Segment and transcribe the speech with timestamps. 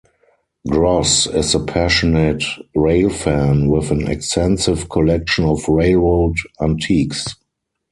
[0.67, 2.43] Gross is a passionate
[2.75, 7.27] railfan with an extensive collection of railroad antiques.